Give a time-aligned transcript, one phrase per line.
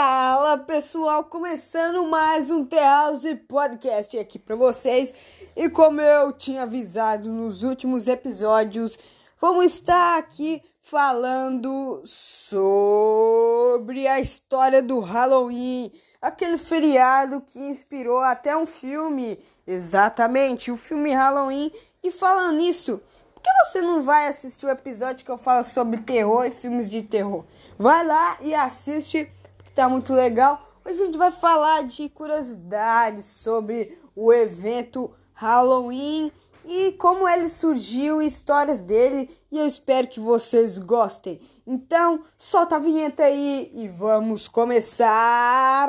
[0.00, 5.12] Fala pessoal, começando mais um The House Podcast aqui para vocês.
[5.56, 8.96] E como eu tinha avisado nos últimos episódios,
[9.40, 15.90] vamos estar aqui falando sobre a história do Halloween,
[16.22, 19.36] aquele feriado que inspirou até um filme,
[19.66, 21.72] exatamente, o filme Halloween.
[22.04, 23.00] E falando nisso,
[23.34, 26.88] por que você não vai assistir o episódio que eu falo sobre terror e filmes
[26.88, 27.44] de terror?
[27.76, 29.28] Vai lá e assiste
[29.78, 30.60] tá muito legal.
[30.84, 36.32] Hoje a gente vai falar de curiosidades sobre o evento Halloween
[36.64, 41.40] e como ele surgiu, histórias dele, e eu espero que vocês gostem.
[41.64, 45.88] Então, solta a vinheta aí e vamos começar.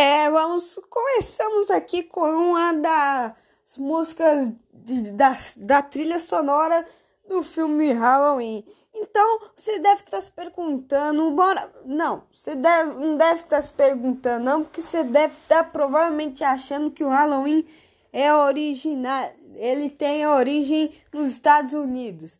[0.00, 0.78] É, vamos.
[0.88, 6.86] Começamos aqui com uma das músicas de, da, da trilha sonora
[7.28, 8.64] do filme Halloween.
[8.94, 11.68] Então, você deve estar se perguntando, bora.
[11.84, 16.92] Não, você deve, não deve estar se perguntando, não, porque você deve estar provavelmente achando
[16.92, 17.66] que o Halloween
[18.12, 19.32] é original.
[19.56, 22.38] Ele tem origem nos Estados Unidos.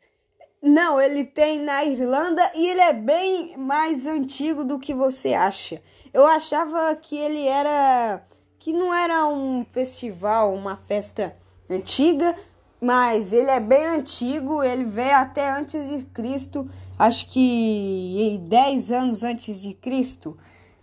[0.60, 5.80] Não, ele tem na Irlanda e ele é bem mais antigo do que você acha.
[6.12, 8.26] Eu achava que ele era.
[8.58, 11.36] que não era um festival, uma festa
[11.70, 12.34] antiga,
[12.80, 19.22] mas ele é bem antigo, ele veio até antes de Cristo, acho que 10 anos
[19.22, 20.36] antes de Cristo.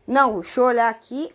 [0.08, 1.34] Não, deixa eu olhar aqui.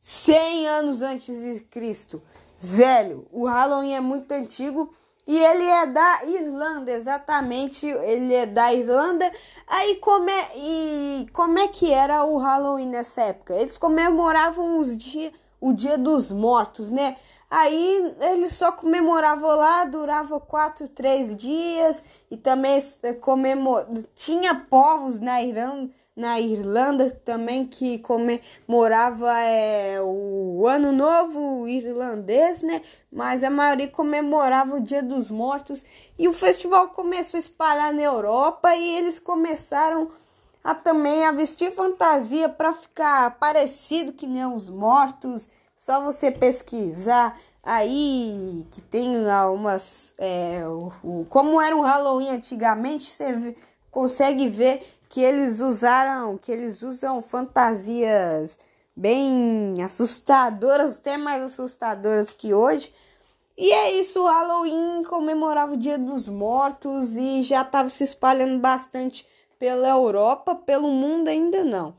[0.00, 2.22] 100 anos antes de Cristo.
[2.60, 4.92] Velho, o Halloween é muito antigo
[5.26, 7.86] e ele é da Irlanda, exatamente.
[7.86, 9.30] Ele é da Irlanda.
[9.66, 13.54] Aí como é, e como é que era o Halloween nessa época?
[13.54, 17.16] Eles comemoravam os dia, o Dia dos Mortos, né?
[17.48, 22.02] Aí eles só comemoravam lá, durava quatro, três dias.
[22.30, 22.80] E também
[23.20, 23.86] comemor...
[24.16, 32.82] tinha povos na Irlanda na Irlanda também que comemorava é, o Ano Novo irlandês, né?
[33.10, 35.84] Mas a maioria comemorava o Dia dos Mortos
[36.18, 40.10] e o festival começou a espalhar na Europa e eles começaram
[40.62, 45.48] a também a vestir fantasia para ficar parecido que nem os mortos.
[45.76, 53.10] Só você pesquisar aí que tem algumas é, o, o, como era o Halloween antigamente,
[53.10, 53.56] você
[53.90, 58.58] consegue ver que eles usaram, que eles usam fantasias
[58.96, 62.90] bem assustadoras, até mais assustadoras que hoje.
[63.54, 69.26] E é isso, Halloween comemorava o Dia dos Mortos e já estava se espalhando bastante
[69.58, 71.94] pela Europa, pelo mundo ainda não.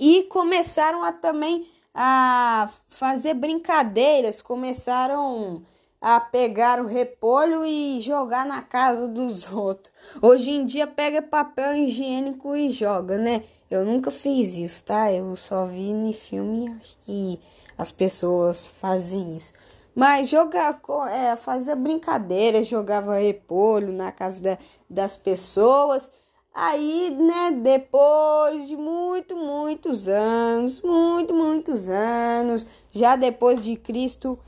[0.00, 5.62] E começaram a também a fazer brincadeiras, começaram
[6.00, 9.92] a pegar o repolho e jogar na casa dos outros.
[10.22, 13.42] Hoje em dia pega papel higiênico e joga, né?
[13.70, 15.12] Eu nunca fiz isso, tá?
[15.12, 17.38] Eu só vi em filme que
[17.76, 19.52] as pessoas fazem isso.
[19.94, 26.10] Mas jogar, é, fazer brincadeira, jogava repolho na casa da, das pessoas.
[26.54, 34.38] Aí, né, depois de muito, muitos anos, muito, muitos anos, já depois de Cristo,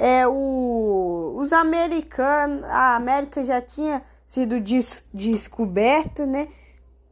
[0.00, 6.48] é, o, os americanos, a América já tinha sido des, descoberta, né?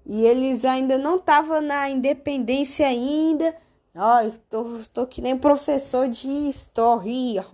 [0.07, 3.55] E eles ainda não estavam na independência ainda.
[3.95, 7.45] Ai, tô, tô que nem professor de história.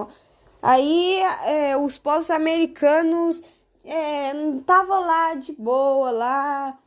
[0.62, 3.42] Aí é, os povos americanos
[3.84, 6.78] é, não estavam lá de boa lá.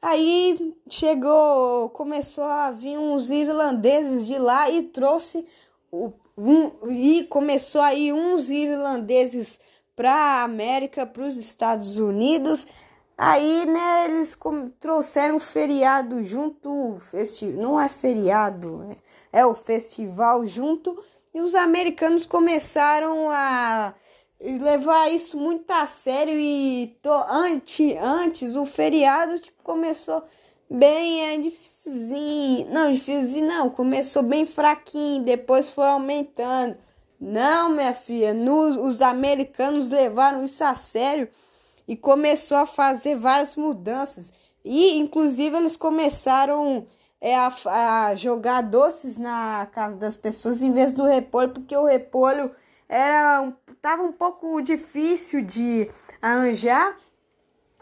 [0.00, 5.46] Aí chegou, começou a vir uns irlandeses de lá e trouxe
[5.90, 9.60] o um, e começou aí uns irlandeses
[9.94, 12.66] para a América, para os Estados Unidos.
[13.16, 14.36] Aí, né, eles
[14.80, 18.84] trouxeram feriado junto, festi não é feriado,
[19.32, 20.98] é, é o festival junto,
[21.34, 23.94] e os americanos começaram a
[24.40, 26.96] levar isso muito a sério e
[27.28, 30.24] antes, antes o feriado tipo, começou
[30.72, 32.68] bem é difícilzinho.
[32.70, 33.70] Não, difícilzinho não.
[33.70, 36.76] Começou bem fraquinho, depois foi aumentando.
[37.20, 41.28] Não, minha filha, no, os americanos levaram isso a sério
[41.86, 44.32] e começou a fazer várias mudanças.
[44.64, 46.86] E, inclusive, eles começaram
[47.20, 47.52] é, a,
[48.06, 52.50] a jogar doces na casa das pessoas em vez do repolho, porque o repolho
[52.88, 55.88] era tava um pouco difícil de
[56.20, 56.96] arranjar.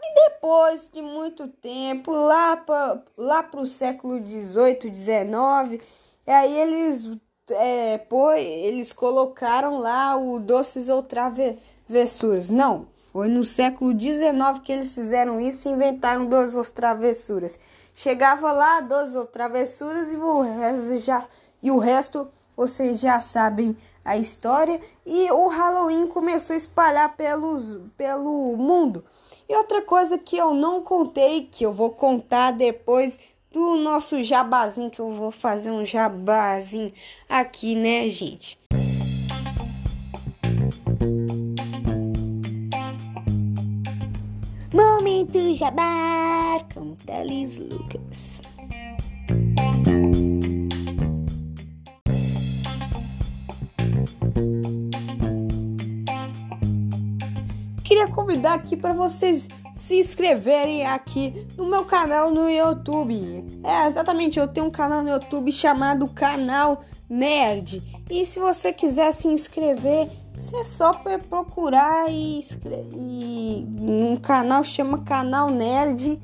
[0.03, 5.79] E depois de muito tempo, lá para lá o século 18, 19,
[6.25, 7.11] aí eles
[7.51, 12.49] é, pô, eles colocaram lá o doces ou travessuras.
[12.49, 17.59] Não, foi no século 19 que eles fizeram isso e inventaram doces ou travessuras.
[17.93, 21.27] Chegava lá, doces ou travessuras e o resto já
[21.61, 27.77] e o resto vocês já sabem a história e o Halloween começou a espalhar pelos,
[27.97, 29.03] pelo mundo.
[29.47, 33.19] E outra coisa que eu não contei, que eu vou contar depois
[33.51, 36.93] do nosso jabazinho, que eu vou fazer um jabazinho
[37.27, 38.57] aqui, né, gente?
[44.73, 48.30] Momento Jabá com Teles Lucas.
[58.01, 63.45] Queria convidar aqui para vocês se inscreverem aqui no meu canal no YouTube.
[63.63, 67.83] É, exatamente, eu tenho um canal no YouTube chamado Canal Nerd.
[68.09, 70.09] E se você quiser se inscrever,
[70.55, 70.93] é só
[71.29, 72.43] procurar e,
[72.95, 76.19] e um canal chama Canal Nerd.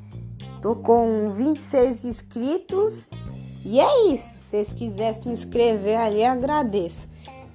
[0.60, 3.06] Tô com 26 inscritos.
[3.64, 4.34] E é isso.
[4.38, 7.08] Se vocês quiserem se inscrever ali, agradeço.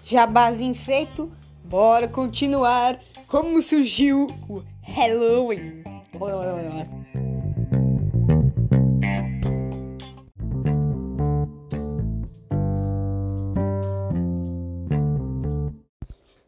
[0.06, 1.30] Jabazinho feito,
[1.66, 2.98] bora continuar
[3.34, 5.84] como surgiu o Halloween.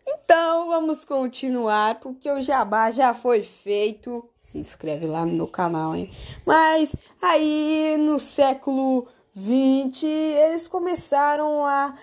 [0.07, 4.29] Então vamos continuar, porque o jabá já foi feito.
[4.39, 6.11] Se inscreve lá no meu canal, hein?
[6.45, 11.95] Mas aí no século 20 eles começaram a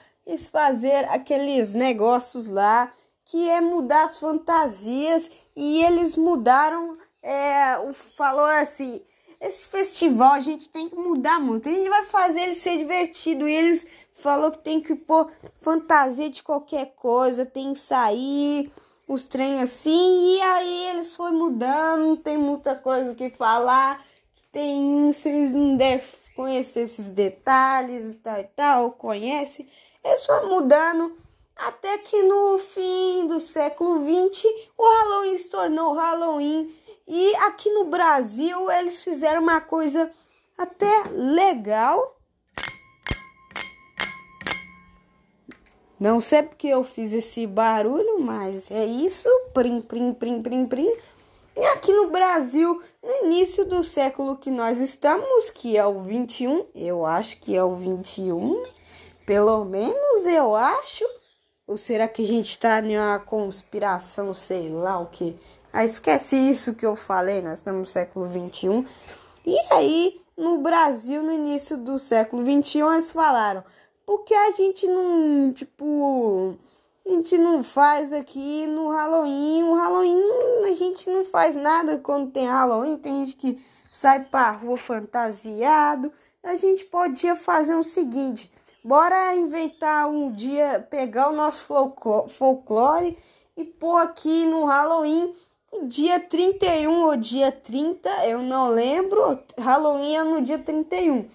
[0.50, 2.92] fazer aqueles negócios lá
[3.32, 7.78] que é mudar as fantasias e eles mudaram é,
[8.14, 9.00] falou assim:
[9.40, 11.66] esse festival a gente tem que mudar muito.
[11.66, 13.48] A gente vai fazer ele ser divertido.
[13.48, 15.32] E eles falou que tem que pôr
[15.62, 18.70] fantasia de qualquer coisa, tem que sair
[19.08, 20.36] os trem assim.
[20.36, 24.04] E aí eles foram mudando, não tem muita coisa que falar.
[24.52, 26.04] Tem, vocês não devem
[26.36, 29.66] conhecer esses detalhes e tal e tal, conhece.
[30.04, 31.21] Eles foram mudando
[31.56, 34.44] até que no fim do século XX
[34.76, 36.74] o Halloween se tornou Halloween
[37.06, 40.10] e aqui no Brasil eles fizeram uma coisa
[40.56, 42.16] até legal.
[45.98, 49.28] Não sei porque eu fiz esse barulho, mas é isso.
[49.54, 50.92] Prim, prim, prim, prim, prim.
[51.54, 56.66] E aqui no Brasil, no início do século que nós estamos, que é o 21,
[56.74, 58.64] eu acho que é o 21,
[59.26, 61.04] pelo menos eu acho.
[61.72, 65.34] Ou será que a gente está em uma conspiração, sei lá o que?
[65.72, 68.84] Ah, esquece isso que eu falei, nós estamos no século 21.
[69.46, 73.64] E aí, no Brasil, no início do século 21, eles falaram:
[74.04, 76.58] por que a gente não, tipo,
[77.06, 79.62] a gente não faz aqui no Halloween?
[79.62, 80.20] O Halloween
[80.70, 86.12] a gente não faz nada quando tem Halloween, tem gente que sai pra rua fantasiado.
[86.44, 88.52] A gente podia fazer o seguinte:
[88.82, 91.64] bora inventar um dia, pegar o nosso
[92.28, 93.16] folclore
[93.56, 95.34] e pôr aqui no Halloween
[95.84, 99.38] dia 31 ou dia 30, eu não lembro.
[99.58, 101.28] Halloween é no dia 31.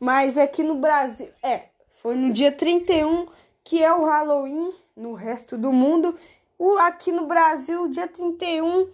[0.00, 1.64] Mas aqui no Brasil, é,
[2.00, 3.26] foi no dia 31
[3.64, 6.16] que é o Halloween no resto do mundo.
[6.58, 8.88] O, aqui no Brasil, dia 31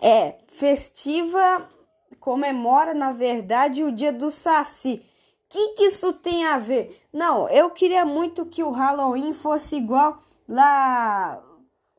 [0.00, 1.68] é festiva,
[2.20, 5.02] comemora na verdade o dia do Saci.
[5.48, 7.02] Que, que isso tem a ver?
[7.12, 11.42] Não, eu queria muito que o Halloween fosse igual lá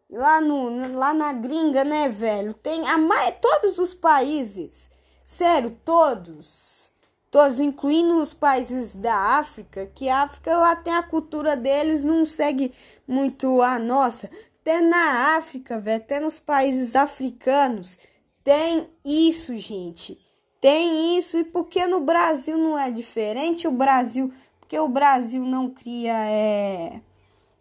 [0.10, 2.54] lá, no, lá na gringa, né, velho?
[2.54, 4.90] Tem a mais, todos os países,
[5.24, 6.92] sério, todos,
[7.30, 12.26] todos, incluindo os países da África, que a África lá tem a cultura deles, não
[12.26, 12.74] segue
[13.08, 14.30] muito a nossa.
[14.62, 17.98] Até na África, velho, até nos países africanos,
[18.44, 20.20] tem isso, gente.
[20.62, 23.68] Tem isso, e porque no Brasil não é diferente?
[23.68, 27.02] O Brasil, porque o Brasil não cria é,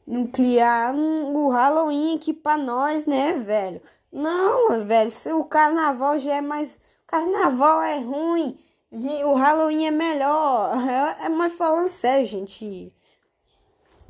[0.06, 3.80] não criar um, o Halloween aqui pra nós, né, velho?
[4.10, 6.72] Não, velho, o carnaval já é mais.
[6.72, 8.56] O carnaval é ruim,
[8.90, 10.72] o Halloween é melhor.
[10.88, 12.92] É, é mais falando sério, gente.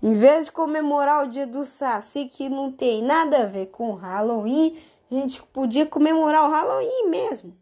[0.00, 3.94] Em vez de comemorar o dia do Saci, que não tem nada a ver com
[3.94, 4.76] Halloween,
[5.10, 7.57] a gente podia comemorar o Halloween mesmo.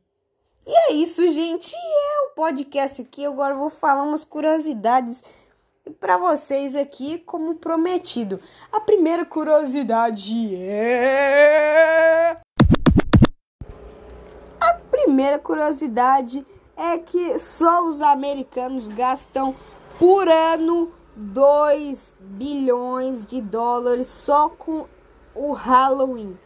[0.67, 1.73] E é isso, gente.
[1.75, 3.25] É o podcast aqui.
[3.25, 5.23] Agora eu vou falar umas curiosidades
[6.01, 8.41] para vocês aqui como prometido.
[8.73, 12.37] A primeira curiosidade é
[14.61, 16.45] A primeira curiosidade
[16.77, 19.55] é que só os americanos gastam
[20.01, 24.85] por ano 2 bilhões de dólares só com
[25.33, 26.37] o Halloween.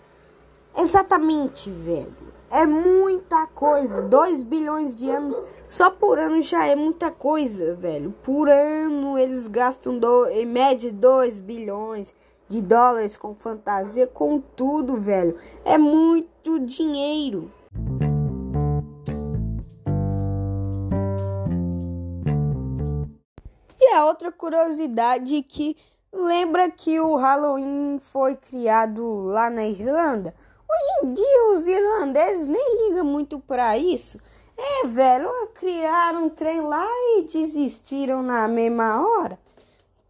[0.77, 2.30] Exatamente, velho.
[2.53, 4.03] É muita coisa.
[4.03, 8.13] 2 bilhões de anos só por ano já é muita coisa, velho.
[8.25, 12.13] Por ano eles gastam do, em média 2 bilhões
[12.49, 15.37] de dólares com fantasia, com tudo, velho.
[15.65, 17.49] É muito dinheiro.
[23.81, 25.77] E a outra curiosidade que
[26.13, 30.35] lembra que o Halloween foi criado lá na Irlanda?
[30.71, 34.19] Hoje em dia os irlandeses nem ligam muito para isso.
[34.57, 36.87] É, velho, criaram um trem lá
[37.17, 39.39] e desistiram na mesma hora.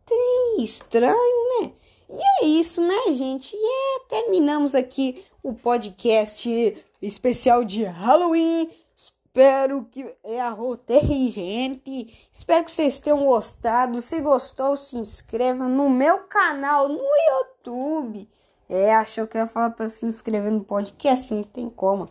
[0.04, 1.72] Trem estranho, né?
[2.10, 3.54] E é isso, né, gente?
[3.54, 8.68] E é, terminamos aqui o podcast especial de Halloween.
[8.96, 12.28] Espero que é arrotei, gente.
[12.32, 14.02] Espero que vocês tenham gostado.
[14.02, 18.28] Se gostou, se inscreva no meu canal no YouTube.
[18.72, 22.08] É, achou que eu ia falar para se inscrever no podcast, não tem como.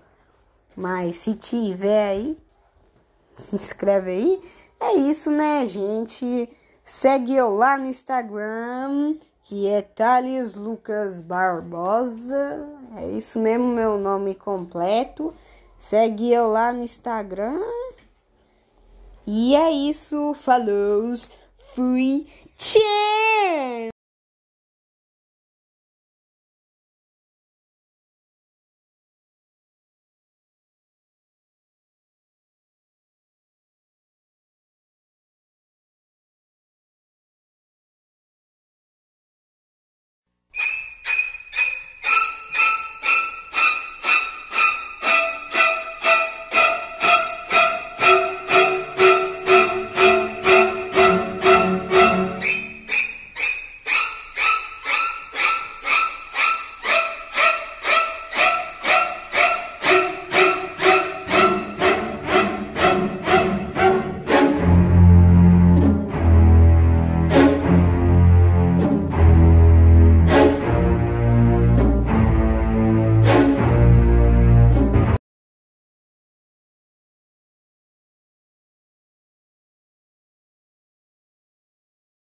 [0.75, 2.37] Mas se tiver aí,
[3.41, 4.41] se inscreve aí.
[4.81, 6.49] É isso, né, gente?
[6.83, 12.77] Segue eu lá no Instagram, que é Thales Lucas Barbosa.
[12.97, 15.33] É isso mesmo, meu nome completo.
[15.77, 17.57] Segue eu lá no Instagram.
[19.25, 20.33] E é isso.
[20.33, 21.15] Falou.
[21.73, 22.27] Fui.
[22.57, 23.98] Tchau!